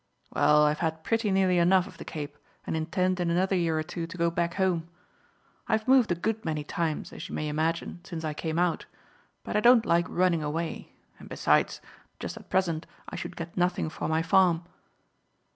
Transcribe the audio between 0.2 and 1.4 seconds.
Well, I have had pretty